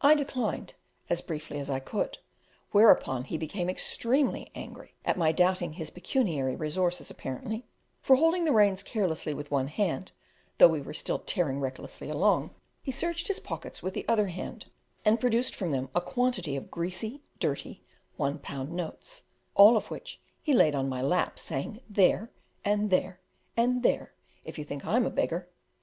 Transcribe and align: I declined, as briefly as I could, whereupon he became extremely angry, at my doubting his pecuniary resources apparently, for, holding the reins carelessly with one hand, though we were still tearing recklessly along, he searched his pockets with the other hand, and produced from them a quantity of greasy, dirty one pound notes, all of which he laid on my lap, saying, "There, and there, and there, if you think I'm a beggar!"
I 0.00 0.14
declined, 0.14 0.72
as 1.10 1.20
briefly 1.20 1.58
as 1.60 1.68
I 1.68 1.80
could, 1.80 2.16
whereupon 2.70 3.24
he 3.24 3.36
became 3.36 3.68
extremely 3.68 4.50
angry, 4.54 4.94
at 5.04 5.18
my 5.18 5.32
doubting 5.32 5.74
his 5.74 5.90
pecuniary 5.90 6.56
resources 6.56 7.10
apparently, 7.10 7.66
for, 8.00 8.16
holding 8.16 8.46
the 8.46 8.54
reins 8.54 8.82
carelessly 8.82 9.34
with 9.34 9.50
one 9.50 9.68
hand, 9.68 10.12
though 10.56 10.68
we 10.68 10.80
were 10.80 10.94
still 10.94 11.18
tearing 11.18 11.60
recklessly 11.60 12.08
along, 12.08 12.54
he 12.80 12.90
searched 12.90 13.28
his 13.28 13.38
pockets 13.38 13.82
with 13.82 13.92
the 13.92 14.08
other 14.08 14.28
hand, 14.28 14.64
and 15.04 15.20
produced 15.20 15.54
from 15.54 15.72
them 15.72 15.90
a 15.94 16.00
quantity 16.00 16.56
of 16.56 16.70
greasy, 16.70 17.20
dirty 17.38 17.82
one 18.16 18.38
pound 18.38 18.72
notes, 18.72 19.24
all 19.54 19.76
of 19.76 19.90
which 19.90 20.22
he 20.40 20.54
laid 20.54 20.74
on 20.74 20.88
my 20.88 21.02
lap, 21.02 21.38
saying, 21.38 21.82
"There, 21.86 22.30
and 22.64 22.88
there, 22.88 23.20
and 23.58 23.82
there, 23.82 24.14
if 24.42 24.56
you 24.58 24.64
think 24.64 24.86
I'm 24.86 25.04
a 25.04 25.10
beggar!" 25.10 25.50